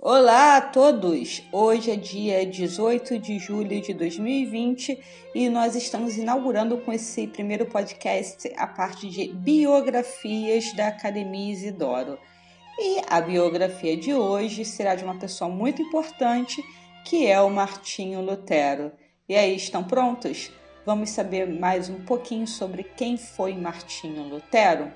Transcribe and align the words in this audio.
Olá 0.00 0.58
a 0.58 0.60
todos! 0.60 1.42
Hoje 1.50 1.90
é 1.90 1.96
dia 1.96 2.46
18 2.46 3.18
de 3.18 3.36
julho 3.40 3.80
de 3.80 3.92
2020 3.92 4.96
e 5.34 5.48
nós 5.48 5.74
estamos 5.74 6.16
inaugurando 6.16 6.78
com 6.78 6.92
esse 6.92 7.26
primeiro 7.26 7.66
podcast 7.66 8.48
a 8.56 8.64
parte 8.64 9.10
de 9.10 9.32
biografias 9.32 10.72
da 10.72 10.86
Academia 10.86 11.52
Isidoro. 11.52 12.16
E 12.78 13.02
a 13.08 13.20
biografia 13.20 13.96
de 13.96 14.14
hoje 14.14 14.64
será 14.64 14.94
de 14.94 15.02
uma 15.02 15.18
pessoa 15.18 15.50
muito 15.50 15.82
importante 15.82 16.64
que 17.04 17.26
é 17.26 17.40
o 17.40 17.50
Martinho 17.50 18.20
Lutero. 18.20 18.92
E 19.28 19.34
aí, 19.34 19.56
estão 19.56 19.82
prontos? 19.82 20.52
Vamos 20.86 21.10
saber 21.10 21.48
mais 21.48 21.90
um 21.90 22.04
pouquinho 22.04 22.46
sobre 22.46 22.84
quem 22.84 23.16
foi 23.16 23.52
Martinho 23.54 24.28
Lutero? 24.28 24.92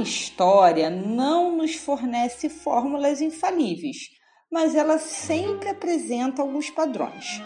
História 0.00 0.88
não 0.88 1.56
nos 1.56 1.74
fornece 1.76 2.48
fórmulas 2.48 3.20
infalíveis, 3.20 4.10
mas 4.50 4.74
ela 4.74 4.98
sempre 4.98 5.68
apresenta 5.68 6.42
alguns 6.42 6.70
padrões. 6.70 7.42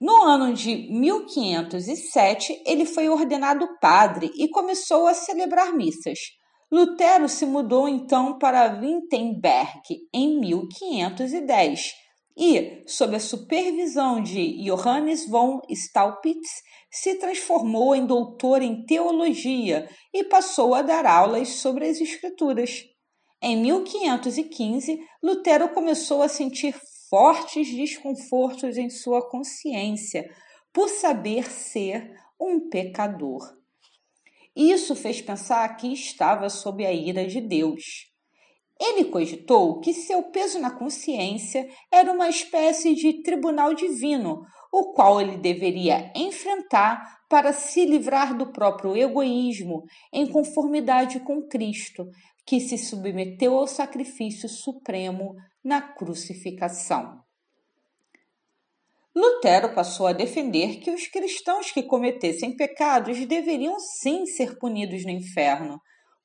No 0.00 0.22
ano 0.22 0.52
de 0.52 0.88
1507, 0.90 2.62
ele 2.66 2.84
foi 2.84 3.08
ordenado 3.08 3.66
padre 3.80 4.30
e 4.36 4.48
começou 4.48 5.06
a 5.06 5.14
celebrar 5.14 5.72
missas. 5.72 6.18
Lutero 6.70 7.28
se 7.28 7.46
mudou 7.46 7.88
então 7.88 8.38
para 8.38 8.78
Wittenberg 8.80 9.80
em 10.12 10.40
1510 10.40 12.03
e, 12.36 12.82
sob 12.86 13.14
a 13.14 13.20
supervisão 13.20 14.22
de 14.22 14.62
Johannes 14.64 15.28
von 15.28 15.60
Staupitz, 15.70 16.62
se 16.90 17.14
transformou 17.16 17.94
em 17.94 18.06
doutor 18.06 18.62
em 18.62 18.84
teologia 18.84 19.88
e 20.12 20.24
passou 20.24 20.74
a 20.74 20.82
dar 20.82 21.06
aulas 21.06 21.48
sobre 21.48 21.88
as 21.88 22.00
Escrituras. 22.00 22.84
Em 23.42 23.56
1515, 23.56 24.98
Lutero 25.22 25.68
começou 25.70 26.22
a 26.22 26.28
sentir 26.28 26.74
fortes 27.10 27.68
desconfortos 27.68 28.76
em 28.78 28.88
sua 28.90 29.28
consciência 29.28 30.28
por 30.72 30.88
saber 30.88 31.50
ser 31.50 32.10
um 32.40 32.68
pecador. 32.68 33.56
Isso 34.56 34.94
fez 34.94 35.20
pensar 35.20 35.68
que 35.76 35.92
estava 35.92 36.48
sob 36.48 36.86
a 36.86 36.92
ira 36.92 37.26
de 37.26 37.40
Deus. 37.40 38.13
Ele 38.86 39.06
cogitou 39.06 39.80
que 39.80 39.94
seu 39.94 40.24
peso 40.24 40.58
na 40.58 40.70
consciência 40.70 41.66
era 41.90 42.12
uma 42.12 42.28
espécie 42.28 42.94
de 42.94 43.22
tribunal 43.22 43.72
divino, 43.72 44.42
o 44.70 44.92
qual 44.92 45.22
ele 45.22 45.38
deveria 45.38 46.12
enfrentar 46.14 47.24
para 47.30 47.54
se 47.54 47.86
livrar 47.86 48.36
do 48.36 48.52
próprio 48.52 48.94
egoísmo, 48.94 49.84
em 50.12 50.26
conformidade 50.26 51.18
com 51.20 51.48
Cristo, 51.48 52.06
que 52.44 52.60
se 52.60 52.76
submeteu 52.76 53.56
ao 53.56 53.66
sacrifício 53.66 54.50
supremo 54.50 55.34
na 55.64 55.80
crucificação. 55.80 57.22
Lutero 59.16 59.74
passou 59.74 60.08
a 60.08 60.12
defender 60.12 60.80
que 60.80 60.90
os 60.90 61.06
cristãos 61.06 61.70
que 61.70 61.84
cometessem 61.84 62.54
pecados 62.54 63.24
deveriam 63.24 63.78
sim 63.78 64.26
ser 64.26 64.58
punidos 64.58 65.04
no 65.04 65.10
inferno, 65.10 65.80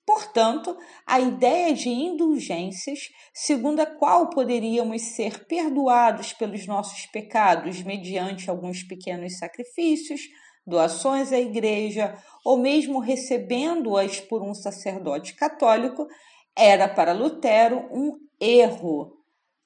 Portanto, 0.10 0.76
a 1.06 1.20
ideia 1.20 1.72
de 1.72 1.88
indulgências, 1.88 3.12
segundo 3.32 3.80
a 3.80 3.86
qual 3.86 4.32
poderíamos 4.32 5.04
ser 5.04 5.46
perdoados 5.46 6.34
pelos 6.34 6.66
nossos 6.66 7.06
pecados 7.06 7.84
mediante 7.84 8.50
alguns 8.50 8.82
pequenos 8.82 9.38
sacrifícios, 9.38 10.22
doações 10.66 11.32
à 11.32 11.38
igreja 11.40 12.18
ou 12.44 12.58
mesmo 12.58 12.98
recebendo-as 12.98 14.20
por 14.20 14.42
um 14.42 14.56
sacerdote 14.56 15.36
católico, 15.36 16.08
era 16.58 16.90
para 16.90 17.14
Lutero 17.14 17.88
um 17.92 18.18
erro. 18.42 19.16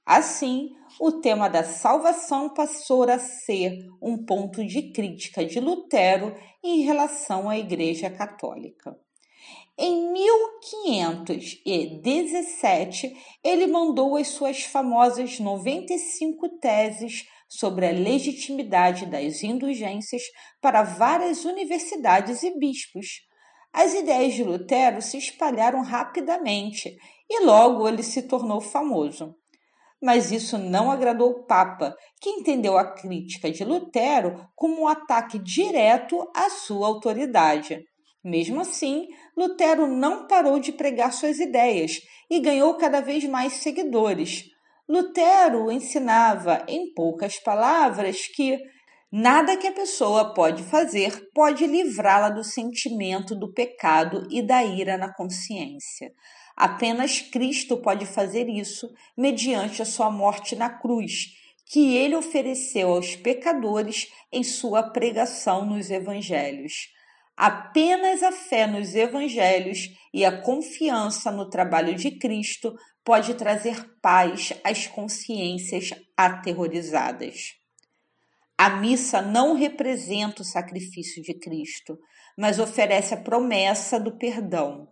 Assim, 0.06 0.72
o 1.00 1.22
tema 1.22 1.48
da 1.48 1.64
salvação 1.64 2.54
passou 2.54 3.04
a 3.04 3.18
ser 3.18 3.78
um 4.02 4.26
ponto 4.26 4.62
de 4.68 4.92
crítica 4.92 5.46
de 5.46 5.62
Lutero 5.62 6.36
em 6.62 6.82
relação 6.82 7.50
à 7.50 7.58
Igreja 7.58 8.10
Católica. 8.10 8.94
Em 9.76 10.14
1517, 10.14 13.12
ele 13.44 13.66
mandou 13.66 14.16
as 14.16 14.28
suas 14.28 14.62
famosas 14.64 15.40
95 15.40 16.48
teses 16.60 17.26
sobre 17.50 17.88
a 17.88 17.92
legitimidade 17.92 19.08
das 19.08 19.42
indulgências 19.42 20.22
para 20.62 20.84
várias 20.84 21.44
universidades 21.44 22.44
e 22.44 22.56
bispos. 22.58 23.24
As 23.74 23.96
ideias 23.96 24.36
de 24.36 24.44
Lutero 24.44 25.02
se 25.02 25.18
espalharam 25.18 25.82
rapidamente 25.82 26.96
e 27.28 27.44
logo 27.44 27.88
ele 27.88 28.04
se 28.04 28.28
tornou 28.28 28.62
famoso. 28.62 29.36
Mas 30.00 30.32
isso 30.32 30.60
não 30.60 30.92
agradou 30.92 31.32
o 31.32 31.46
Papa, 31.46 31.96
que 32.22 32.30
entendeu 32.30 32.78
a 32.78 32.94
crítica 32.94 33.50
de 33.50 33.64
Lutero 33.64 34.48
como 34.56 34.84
um 34.84 34.88
ataque 34.88 35.40
direto 35.40 36.30
à 36.36 36.52
sua 36.52 36.86
autoridade. 36.88 37.84
Mesmo 38.24 38.62
assim, 38.62 39.08
Lutero 39.36 39.86
não 39.88 40.28
parou 40.28 40.58
de 40.60 40.72
pregar 40.72 41.12
suas 41.12 41.40
ideias 41.40 42.00
e 42.30 42.40
ganhou 42.40 42.76
cada 42.76 43.02
vez 43.02 43.26
mais 43.26 43.54
seguidores. 43.54 44.46
Lutero 44.88 45.70
ensinava, 45.70 46.64
em 46.68 46.94
poucas 46.94 47.38
palavras, 47.40 48.28
que 48.28 48.58
nada 49.12 49.58
que 49.58 49.68
a 49.68 49.74
pessoa 49.74 50.34
pode 50.34 50.64
fazer 50.64 51.30
pode 51.34 51.66
livrá-la 51.68 52.30
do 52.30 52.44
sentimento 52.44 53.36
do 53.36 53.52
pecado 53.54 54.26
e 54.32 54.42
da 54.42 54.64
ira 54.64 54.98
na 54.98 55.14
consciência. 55.14 56.12
Apenas 56.56 57.20
Cristo 57.20 57.78
pode 57.78 58.06
fazer 58.06 58.48
isso 58.48 58.88
mediante 59.18 59.82
a 59.82 59.86
sua 59.86 60.10
morte 60.10 60.56
na 60.56 60.70
cruz, 60.70 61.30
que 61.66 61.96
ele 61.98 62.16
ofereceu 62.16 62.90
aos 62.90 63.16
pecadores 63.16 64.08
em 64.32 64.44
sua 64.44 64.84
pregação 64.84 65.66
nos 65.66 65.90
evangelhos. 65.90 66.74
Apenas 67.36 68.22
a 68.22 68.32
fé 68.32 68.68
nos 68.68 68.94
evangelhos 68.94 69.90
e 70.14 70.24
a 70.24 70.42
confiança 70.42 71.32
no 71.32 71.50
trabalho 71.50 71.96
de 71.96 72.12
Cristo 72.12 72.76
pode 73.04 73.34
trazer 73.34 73.84
paz 74.02 74.54
às 74.64 74.88
consciências 74.88 75.90
aterrorizadas. 76.16 77.56
A 78.58 78.70
missa 78.70 79.22
não 79.22 79.56
representa 79.56 80.44
o 80.44 80.46
sacrifício 80.46 81.24
de 81.24 81.34
Cristo, 81.34 81.98
mas 82.38 82.60
oferece 82.60 83.14
a 83.14 83.22
promessa 83.22 84.00
do 84.00 84.18
perdão. 84.18 84.88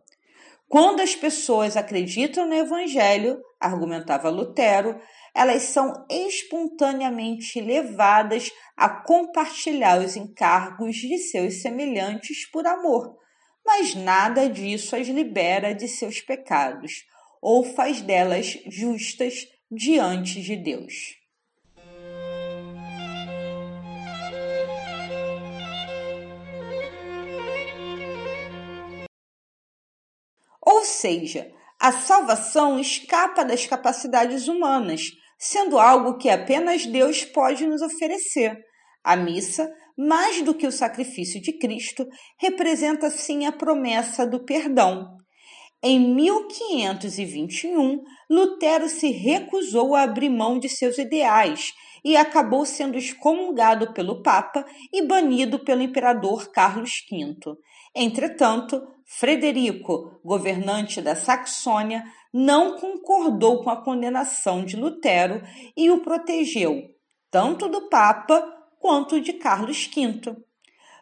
Quando 0.68 1.02
as 1.02 1.16
pessoas 1.16 1.78
acreditam 1.78 2.48
no 2.48 2.54
Evangelho, 2.54 3.40
argumentava 3.60 4.30
Lutero, 4.30 5.00
elas 5.36 5.64
são 5.64 6.06
espontaneamente 6.10 7.62
levadas 7.62 8.52
a 8.76 8.90
compartilhar 8.90 10.00
os 10.00 10.16
encargos 10.16 10.96
de 10.96 11.18
seus 11.18 11.62
semelhantes 11.62 12.50
por 12.52 12.68
amor, 12.68 13.18
mas 13.66 13.96
nada 13.96 14.50
disso 14.50 14.96
as 14.96 15.08
libera 15.08 15.74
de 15.74 15.88
seus 15.88 16.20
pecados 16.22 17.06
ou 17.42 17.64
faz 17.64 18.02
delas 18.02 18.58
justas 18.68 19.48
diante 19.72 20.42
de 20.42 20.56
Deus. 20.56 21.22
Ou 30.64 30.84
seja, 30.84 31.52
a 31.80 31.92
salvação 31.92 32.80
escapa 32.80 33.44
das 33.44 33.66
capacidades 33.66 34.48
humanas, 34.48 35.02
sendo 35.42 35.80
algo 35.80 36.20
que 36.20 36.30
apenas 36.30 36.86
Deus 36.86 37.26
pode 37.26 37.66
nos 37.66 37.82
oferecer. 37.82 38.56
A 39.04 39.16
missa, 39.16 39.68
mais 39.98 40.44
do 40.44 40.54
que 40.54 40.68
o 40.68 40.72
sacrifício 40.72 41.42
de 41.42 41.58
Cristo, 41.58 42.08
representa 42.40 43.10
sim 43.10 43.48
a 43.48 43.52
promessa 43.52 44.28
do 44.28 44.46
perdão. 44.46 45.18
Em 45.84 46.00
1521, 46.14 48.04
Lutero 48.30 48.88
se 48.88 49.10
recusou 49.10 49.96
a 49.96 50.04
abrir 50.04 50.30
mão 50.30 50.60
de 50.60 50.70
seus 50.70 51.00
ideais 51.00 51.72
e 52.04 52.18
acabou 52.18 52.66
sendo 52.66 52.98
excomungado 52.98 53.94
pelo 53.94 54.22
Papa 54.22 54.66
e 54.92 55.02
banido 55.02 55.60
pelo 55.60 55.82
imperador 55.82 56.52
Carlos 56.52 57.06
V. 57.10 57.58
Entretanto, 57.94 58.82
Frederico, 59.06 60.20
governante 60.24 61.02
da 61.02 61.16
Saxônia, 61.16 62.04
não 62.34 62.78
concordou 62.78 63.62
com 63.62 63.70
a 63.70 63.84
condenação 63.84 64.64
de 64.64 64.78
Lutero 64.78 65.42
e 65.76 65.92
o 65.92 66.00
protegeu, 66.00 66.82
tanto 67.30 67.68
do 67.68 67.90
Papa 67.90 68.42
quanto 68.80 69.20
de 69.20 69.34
Carlos 69.34 69.86
V. 69.86 70.36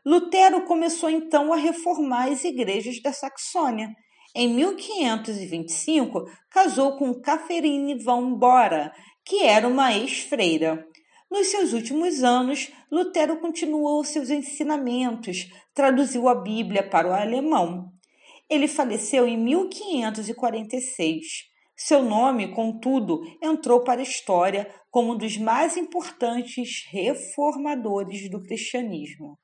Lutero 0.05 0.65
começou 0.65 1.09
então 1.09 1.53
a 1.53 1.55
reformar 1.55 2.29
as 2.29 2.43
igrejas 2.43 3.01
da 3.01 3.13
Saxônia. 3.13 3.95
Em 4.35 4.47
1525, 4.53 6.25
casou 6.49 6.97
com 6.97 7.19
Catherine 7.19 7.95
von 8.03 8.33
Bora, 8.35 8.91
que 9.29 9.43
era 9.43 9.65
uma 9.67 9.93
ex-freira. 9.93 10.87
Nos 11.29 11.49
seus 11.49 11.71
últimos 11.71 12.23
anos, 12.23 12.71
Lutero 12.91 13.37
continuou 13.37 14.03
seus 14.03 14.31
ensinamentos, 14.31 15.47
traduziu 15.71 16.27
a 16.27 16.33
Bíblia 16.33 16.81
para 16.81 17.07
o 17.07 17.13
alemão. 17.13 17.93
Ele 18.49 18.67
faleceu 18.67 19.27
em 19.27 19.37
1546. 19.37 21.47
Seu 21.75 22.01
nome, 22.01 22.55
contudo, 22.55 23.21
entrou 23.39 23.83
para 23.83 23.99
a 23.99 24.03
história 24.03 24.67
como 24.89 25.13
um 25.13 25.15
dos 25.15 25.37
mais 25.37 25.77
importantes 25.77 26.87
reformadores 26.89 28.27
do 28.31 28.41
cristianismo. 28.41 29.37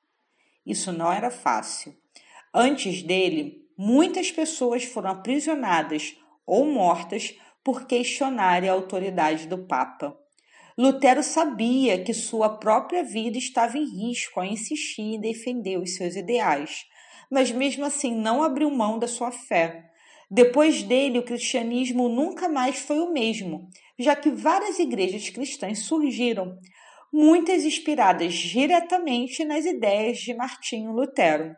Isso 0.65 0.91
não 0.91 1.13
era 1.13 1.29
fácil. 1.29 1.95
Antes 2.51 3.03
dele, 3.03 3.63
muitas 3.77 4.31
pessoas 4.31 4.83
foram 4.83 5.11
aprisionadas 5.11 6.17
ou 6.43 6.65
mortas 6.65 7.35
por 7.65 7.87
questionarem 7.87 8.69
a 8.69 8.73
autoridade 8.73 9.47
do 9.47 9.65
Papa. 9.65 10.15
Lutero 10.77 11.23
sabia 11.23 12.03
que 12.03 12.13
sua 12.13 12.57
própria 12.57 13.03
vida 13.03 13.39
estava 13.39 13.75
em 13.75 13.85
risco 13.85 14.39
ao 14.39 14.45
insistir 14.45 15.01
em 15.01 15.19
defender 15.19 15.79
os 15.79 15.95
seus 15.95 16.15
ideais, 16.15 16.85
mas 17.31 17.51
mesmo 17.51 17.83
assim 17.83 18.13
não 18.13 18.43
abriu 18.43 18.69
mão 18.69 18.99
da 18.99 19.07
sua 19.07 19.31
fé. 19.31 19.89
Depois 20.29 20.83
dele, 20.83 21.17
o 21.17 21.23
cristianismo 21.23 22.07
nunca 22.07 22.47
mais 22.47 22.77
foi 22.77 22.99
o 22.99 23.11
mesmo, 23.11 23.67
já 23.97 24.15
que 24.15 24.29
várias 24.29 24.77
igrejas 24.77 25.29
cristãs 25.29 25.79
surgiram, 25.79 26.59
muitas 27.11 27.63
inspiradas 27.63 28.33
diretamente 28.33 29.43
nas 29.43 29.65
ideias 29.65 30.19
de 30.19 30.35
Martinho 30.35 30.91
Lutero. 30.91 31.55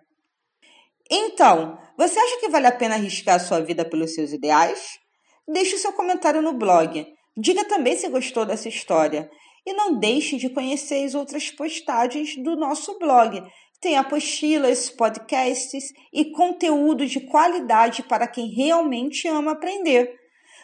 Então, 1.10 1.78
você 1.98 2.18
acha 2.18 2.40
que 2.40 2.50
vale 2.50 2.68
a 2.68 2.72
pena 2.72 2.96
arriscar 2.96 3.36
a 3.36 3.40
sua 3.40 3.60
vida 3.60 3.84
pelos 3.84 4.14
seus 4.14 4.32
ideais? 4.32 5.06
Deixe 5.48 5.78
seu 5.78 5.94
comentário 5.94 6.42
no 6.42 6.54
blog 6.54 7.18
Diga 7.40 7.64
também 7.66 7.96
se 7.96 8.10
gostou 8.10 8.48
dessa 8.48 8.68
história 8.68 9.30
e 9.64 9.72
não 9.72 10.00
deixe 10.00 10.38
de 10.38 10.50
conhecer 10.50 11.06
as 11.06 11.14
outras 11.14 11.52
postagens 11.52 12.36
do 12.36 12.56
nosso 12.56 12.98
blog. 12.98 13.44
Tem 13.80 13.96
apostilas, 13.96 14.90
podcasts 14.90 15.94
e 16.12 16.32
conteúdo 16.32 17.06
de 17.06 17.20
qualidade 17.20 18.02
para 18.02 18.28
quem 18.28 18.48
realmente 18.48 19.28
ama 19.28 19.52
aprender. 19.52 20.16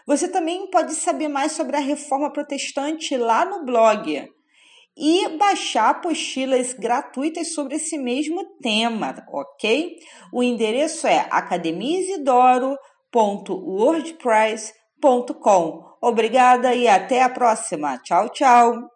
Você 0.07 0.27
também 0.27 0.65
pode 0.71 0.95
saber 0.95 1.27
mais 1.27 1.51
sobre 1.51 1.77
a 1.77 1.79
reforma 1.79 2.33
protestante 2.33 3.15
lá 3.15 3.45
no 3.45 3.63
blog 3.63 4.27
e 4.97 5.27
baixar 5.37 5.89
apostilas 5.89 6.73
gratuitas 6.73 7.53
sobre 7.53 7.75
esse 7.75 7.99
mesmo 7.99 8.43
tema, 8.61 9.23
ok? 9.29 9.95
O 10.31 10.41
endereço 10.41 11.05
é 11.05 11.27
academiaisidoro.wordpress.com 13.13 15.83
Obrigada 16.01 16.73
e 16.73 16.87
até 16.87 17.21
a 17.23 17.29
próxima. 17.29 17.97
Tchau, 17.99 18.29
tchau. 18.29 18.92